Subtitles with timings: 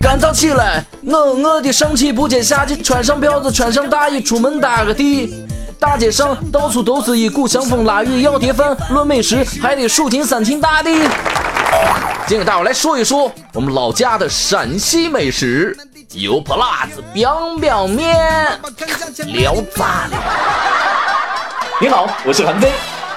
[0.00, 5.32] 干燥起来，我我的上气不接下气，穿上彪子，穿上大衣，出门打个的。
[5.78, 10.90] 大街上到处都是一股香风腊雨，要碟饭，论美食还得数进三秦大地。
[12.26, 15.76] 今天大伙来说一说我们老家的陕西美食——
[16.12, 18.16] 油泼辣子 biang biang 面，
[19.26, 20.18] 聊炸了！
[21.80, 22.72] 你好，我是韩飞，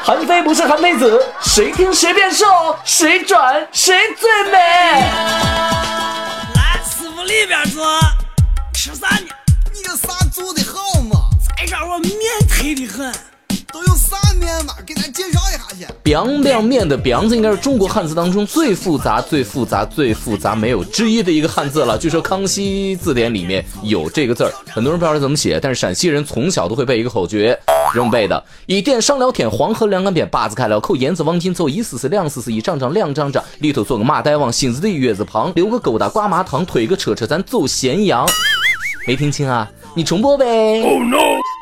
[0.05, 2.45] 韩非不是韩非子，谁听谁变瘦，
[2.83, 4.57] 谁转谁最美。
[6.55, 7.87] 来，师傅里边坐，
[8.73, 9.27] 吃啥呢？
[9.73, 11.29] 你这啥做的好嘛？
[11.57, 12.11] 再让我面
[12.49, 13.32] 忒的很。
[13.83, 14.73] 都有啥面嘛？
[14.85, 15.93] 给咱介绍一下去。
[16.03, 21.97] biang biang 面的 biang 字应该是中国汉字当中最复杂、最复杂、最复杂没有之一的一个汉字了。
[21.97, 27.57] 据说康熙字典里面有这个字儿，很多人不知道怎么写，但是陕西人从小都会背一个口诀，
[27.93, 38.27] 这么背的：以电商聊天，黄河两岸边，八字开了口，燕子往前走，一丝丝，两丝丝，一张张，两张张，里头做个马大王，心字的月字旁，留个勾搭挂麻糖，推个车车，咱走咸阳。
[39.07, 39.69] 没听清啊？
[39.95, 40.81] 你重播呗。
[40.81, 41.17] Oh no！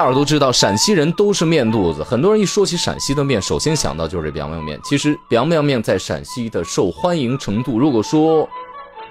[0.00, 2.02] 大伙都知道，陕西人都是面肚子。
[2.02, 4.80] 很多人一说起陕西的面，首先想到就是这凉面。
[4.82, 8.48] 其实凉面在陕西的受欢迎程度，如果说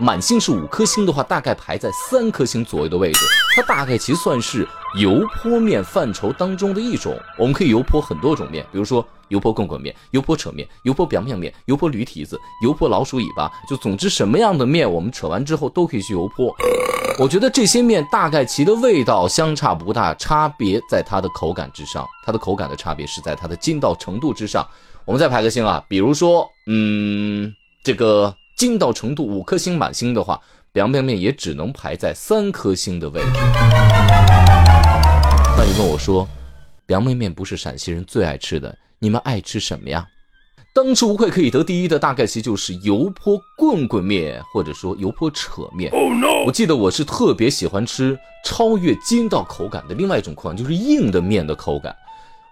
[0.02, 3.20] 满星是五颗星的话，大概排在三颗星左右的位置。
[3.54, 4.66] 它大概其实算是
[4.98, 7.20] 油泼面范畴当中的一种。
[7.38, 13.52] 我们可以油泼很多种面，比如说油泼棍棍面、油泼扯面、油泼 biang biang 面、油泼驴蹄子、油泼老鼠尾巴。
[13.70, 16.56] 就总之什么样的面，我们扯完之后都可以去油泼。
[17.20, 22.08] 我觉得这些面大概其的味道相差不大，差别在它的口感之上。
[22.26, 24.66] 它的口感的差别是在它的筋道程度之上。
[25.04, 27.54] 我们再排个星啊，比如说，嗯，
[27.84, 30.38] 这个筋道程度五颗星满星的话
[30.74, 33.28] ，biang biang 面也只能排在三颗星的位置。
[35.58, 36.28] 那你问我说
[36.86, 40.06] ，biang biang 面不是陕西人最爱吃的，你们爱吃什么呀？
[40.76, 45.90] 当之无愧可以得第一的大概其就是油泼棍棍面，或者说油泼扯面。
[46.46, 51.96] 我记得我是特别喜欢吃超越筋道口感的另外一种口感，就是硬的面的口感。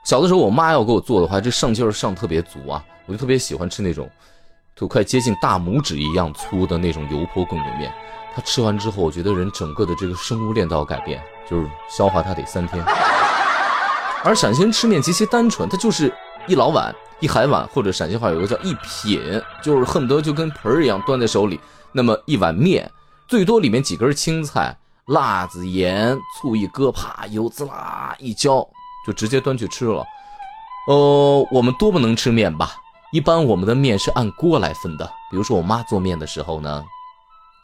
[0.06, 4.10] 小的时候我妈要给我做的话，这上劲儿上特别足啊，我就特别喜欢吃那种，
[4.78, 7.92] 就快接近大拇指一样粗的那种油泼棍棍面。
[8.36, 12.84] 它吃完之后，我觉得人整个的这个生物链都要改变，就是消化它得三天。
[14.24, 16.14] 而陕西人吃面极其单纯，它就是
[16.48, 16.94] 一老碗。
[17.20, 21.60] 一海碗，或者陕西话有个叫一品，就是恨不得就跟盆儿一样端在手里。
[21.92, 22.92] 那么一碗面，
[23.28, 24.78] 最多里面几根青菜、
[25.08, 28.64] 辣子、盐、醋一搁，啪，油滋啦一浇，
[29.04, 30.06] 就直接端去吃了。
[30.88, 32.76] 呃，我们多不能吃面吧？
[33.14, 35.06] 一般我们的面是按锅来分的。
[35.32, 36.84] 比如说我妈做面的时候呢，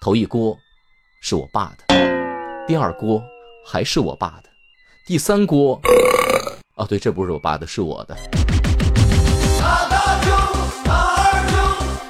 [0.01, 0.57] 头一锅
[1.21, 1.95] 是我爸的，
[2.65, 3.21] 第二锅
[3.65, 4.49] 还是我爸的，
[5.05, 5.77] 第三锅，
[6.75, 8.15] 哦对，这不是我爸的，是我的。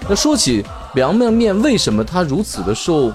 [0.08, 3.12] 那说起凉面面，为什么它如此的受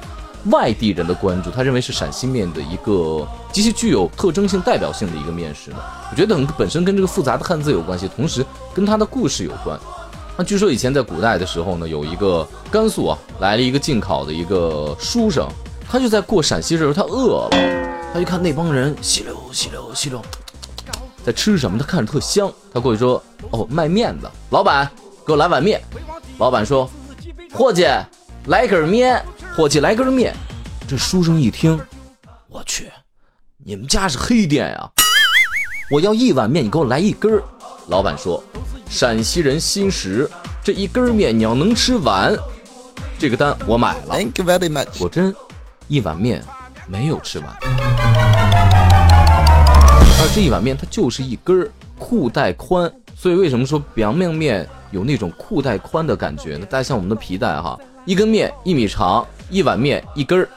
[0.47, 1.49] 外地人的关注？
[1.49, 5.77] 他认为是陕西面的一个极其具有特征性、代表性的一个面食呢？
[6.11, 9.79] 我觉得本身跟这个复杂的汉字有关系，同时跟它的故事有关。
[10.39, 15.49] 那据说以前在古代的时候呢，有一个甘肃啊来了一个进考的一个书生，
[15.91, 20.23] 他就在过陕西的时候，他饿了，他就看那帮人吸溜吸溜吸溜
[21.25, 24.89] 在吃什么，他看着特香，他过去说：“哦，卖面的老板，
[25.27, 25.83] 给我来碗面。”
[26.39, 26.89] 老板说
[27.53, 27.89] ：“伙计，
[28.47, 29.21] 来根面。”
[29.57, 30.33] 伙计来根面。
[30.87, 31.77] 这书生一听，
[32.47, 32.93] 我去，
[33.65, 34.89] 你们家是黑店呀！
[35.91, 37.43] 我要一碗面，你给我来一根儿。
[37.89, 38.41] 老板说
[38.91, 40.29] ：“陕西人心实，
[40.65, 42.35] 这一根面你要能吃完，
[43.19, 44.99] 这个单我买了。” Thank you very much。
[44.99, 45.35] 果真，
[45.89, 46.43] 一碗面
[46.87, 47.49] 没有吃完，
[50.21, 52.91] 而这一碗面它就是一根儿，裤带宽。
[53.15, 56.65] 所以为什么说 biang biang 面有那种裤带宽的感觉呢？
[56.67, 60.49] 大家像我们的皮带哈，一根面一米长，一碗面一根儿。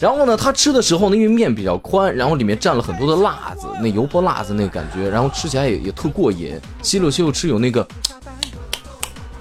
[0.00, 7.86] 然后呢，他吃的时候呢，因为面比较宽，然后里面蘸了很多的辣子，那油泼辣子那个感觉，然后吃起来也也特过瘾，吸溜吸溜吃有那个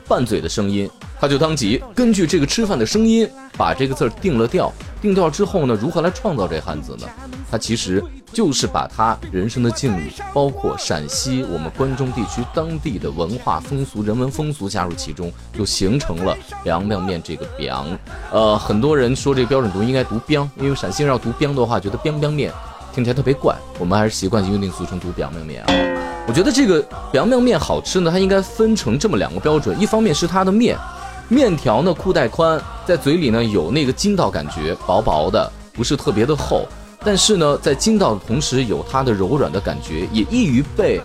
[0.07, 0.89] 拌嘴的声音。
[1.19, 4.73] 他就当即根据这个吃饭的声音，把这个字儿定了调。
[4.99, 7.07] 定调之后呢，如何来创造这汉字呢？
[7.51, 8.03] 他其实
[8.33, 17.85] 就是把他人生的境遇，包括陕西我们关中地区当地的文化风俗、人文风俗加入其中，就形成了 biang biang 面这个凉。
[18.31, 22.51] 呃，很多人说这个标准读应该读彪因为陕西人要读彪的话，觉得彪彪面
[22.93, 23.55] 听起来特别怪。
[23.79, 25.67] 我们还是习惯性约定俗成读凉凉面啊。
[26.27, 30.77] 我觉得这个凉凉面好吃呢，它应该分成这么两个标准，一方面是它的面。
[31.29, 36.65] 面条呢，裤带宽，在嘴里呢有那个筋道感觉，薄薄的，不是特别的厚，
[37.01, 41.01] 但是呢，在筋道的同时有它的柔软的感觉，也易于被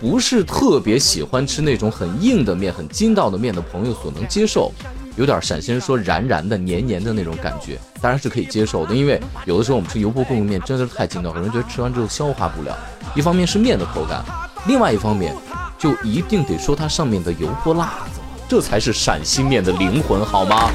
[0.00, 4.72] 不是特别喜欢吃那种很硬的面、很筋道的面的朋友所能接受。
[5.16, 8.94] 有点陕西人说燃燃的、黏黏的那种感觉，当然是可以接受的。
[8.94, 12.76] 因为有的时候我们吃油泼贡面真的是太筋道，很多人觉得吃完之后消化不了。
[13.16, 14.24] 一方面是面的口感，
[14.66, 15.34] 另外一方面
[15.76, 20.70] 就一定得说它上面的油泼辣子，这才是陕西面的灵魂，好吗？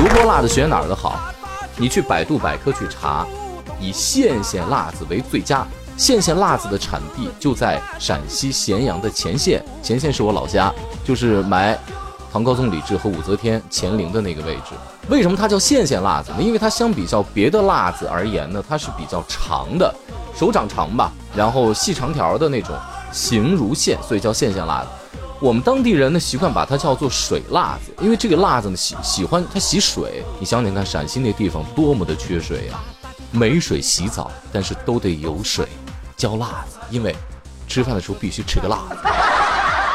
[0.00, 1.32] 油泼辣子选哪儿的好？
[1.76, 3.26] 你去百度百科去查，
[3.80, 5.66] 以县县辣子为最佳。
[5.96, 10.72] 县县辣子的产地就在陕西咸阳的乾县，乾县是我老家，
[11.04, 11.78] 就是埋
[12.32, 14.72] 唐高宗李治和武则天乾陵的那个位置。
[15.08, 16.38] 为什么它叫县县辣子呢？
[16.40, 19.94] 因为它相比较别的辣子而言呢，它是比较长的，
[20.34, 22.74] 手掌长吧，然后细长条的那种，
[23.12, 24.88] 形如线，所以叫县县辣子。
[25.44, 30.22] 我们当地人呢习惯把它叫做水辣子，因为这个辣子呢喜喜欢它洗水。
[30.40, 32.80] 你想想看，陕西那地方多么的缺水呀，
[33.30, 35.68] 没水洗澡，但是都得有水
[36.16, 37.14] 浇辣子，因为
[37.68, 38.96] 吃饭的时候必须吃个辣子。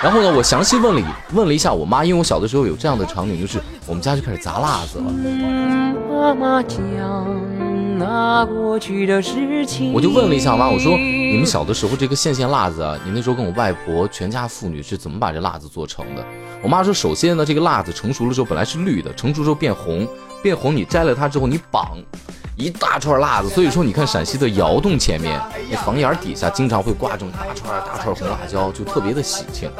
[0.04, 5.12] 然后呢，我详细问了问了一下我妈，因为我小的时候有这样的场景，就是我们家就开始砸辣子了。
[6.12, 6.80] 妈妈讲
[8.00, 16.26] 那过去的事情，我就问了一下妈，我说你们小的时候这个线线辣子啊，你那时候跟我外婆全家妇女是怎么把这辣子做成的？
[16.64, 20.08] 我妈说，首先呢，这个辣子成熟了之后本来是绿的，成熟之后变红，
[20.42, 21.98] 变红你摘了它之后你绑。
[22.60, 25.42] 一大串辣子，所以说你看陕西的窑洞前面，
[25.72, 29.72] 那房檐底下经常会挂这种大串大串红辣椒，就特别的喜庆。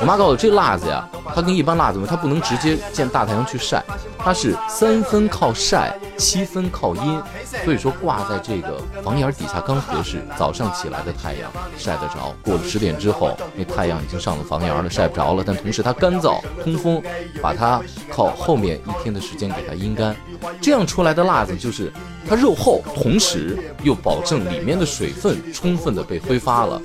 [0.00, 3.80] 我妈告诉我，这辣子呀，它跟一般辣子它不能直接见大太阳去晒，
[4.18, 7.22] 它是三分靠晒，七分靠阴，
[7.64, 10.20] 所以说挂在这个房檐底下刚合适。
[10.36, 11.48] 早上起来的太阳
[11.78, 15.44] 晒得着，过了十点之后，那太阳已经上了房檐了，晒不着了。
[15.46, 17.00] 但同时它干燥通风，
[17.40, 17.80] 把它
[18.10, 20.16] 靠后面一天的时间给它阴干，
[20.60, 21.92] 这样出来的辣子就是。
[22.30, 26.80] 它肉厚，同时又保证里面的水分充分的被挥发了。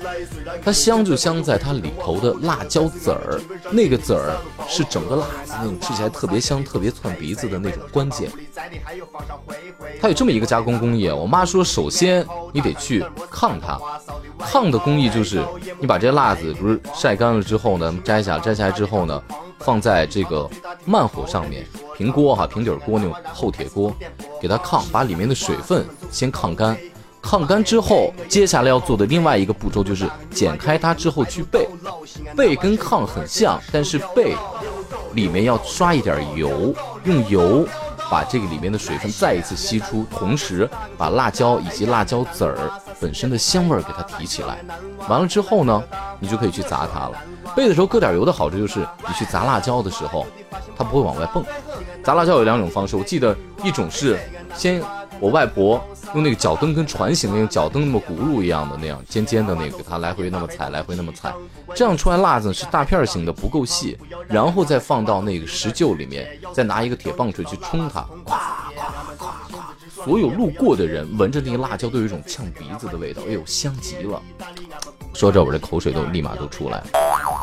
[0.60, 3.40] 它香就香在它里头的辣椒籽儿，
[3.70, 4.36] 那个籽儿
[4.68, 8.28] 是整个辣子那种吃起来特别香、特别窜鼻子的那种关键。
[10.00, 13.78] 它有这么一个加工工艺，我妈说，首先你得去炕它，
[14.40, 15.40] 炕的工艺就是
[15.78, 19.22] 你把这些辣子不是晒干了之后呢，摘下来，摘下来之后呢，
[19.60, 20.50] 放在这个
[20.84, 21.64] 慢火上面。
[21.96, 23.90] 平锅哈，平底锅那种厚铁锅，
[24.40, 26.76] 给它炕，把里面的水分先炕干。
[27.22, 31.66] 炕干之后，接下来要做的另外一个步骤就是剪开它之后去焙。
[32.36, 34.36] 焙跟炕很像，但是焙
[35.14, 37.66] 里面要刷一点油，用油
[38.10, 42.70] 把这个里面的水分再一次吸出，同时把辣椒以及辣椒籽儿
[43.00, 44.58] 本身的香味儿给它提起来。
[45.08, 45.82] 完了之后呢，
[46.20, 47.12] 你就可以去砸它了。
[47.56, 50.24] 焙的时候搁点油的好处就是你去砸辣椒的时候，
[50.76, 51.44] 它不会往外蹦。
[52.06, 54.16] 砸辣椒有两种方式，我记得一种是
[54.54, 54.80] 先
[55.18, 61.34] 我外婆用那个脚蹬跟船形那种脚蹬那么轱辘一样的那样尖尖的那个给，它来回那么踩，来回那么踩，
[61.74, 63.98] 这样出来辣子是大片型的，不够细，
[64.28, 68.36] 然后再放到那个石臼里面，再拿一个铁棒槌去冲它，咵
[68.76, 68.86] 咵
[69.18, 74.22] 咵咵，所有路过的人闻着那个辣椒都有一种呛鼻子的味道，哎呦香极了。
[75.12, 76.86] 说着我这口水都立马都出来了。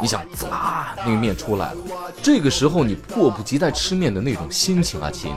[0.01, 1.77] 你想，滋啦，那个面出来了，
[2.21, 5.33] 这个时候你迫不及待吃面的那种心情啊，亲，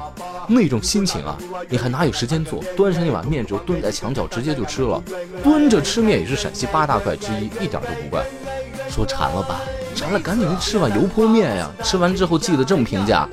[0.48, 1.36] 那种心情啊，
[1.68, 2.62] 你还哪有时间做？
[2.76, 5.02] 端上一碗面之后，蹲在墙角直接就吃了。
[5.42, 8.24] 蹲着吃面也是陕西八大怪之一，一点都不怪。
[8.90, 9.60] 说馋了吧？
[9.94, 11.70] 馋了，赶紧去吃碗油泼面呀！
[11.84, 13.28] 吃完之后记得这么评价：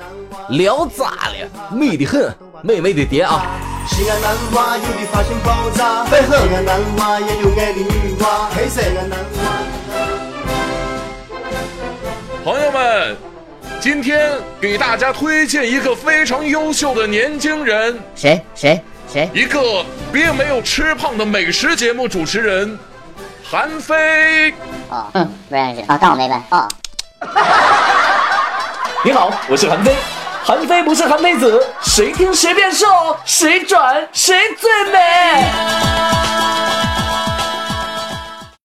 [0.50, 1.74] 聊咋了？
[1.74, 3.46] 美得很，美美的爹啊！
[3.88, 9.73] 西安男娃有的发生爆炸，西安男娃也有爱的女娃，黑色的男娃。
[12.44, 13.16] 朋友们，
[13.80, 18.78] 今天给大家推荐一个非常优秀的年轻人，谁谁
[19.10, 19.30] 谁？
[19.32, 19.82] 一个
[20.12, 22.78] 并没有吃胖的美食节目主持人，
[23.42, 24.50] 韩非。
[24.90, 26.68] 哦，嗯，不认识啊，当我没问哦。
[29.02, 29.96] 你好，我是韩非，
[30.44, 32.86] 韩非不是韩非子，谁听谁变瘦，
[33.24, 36.23] 谁转谁最美。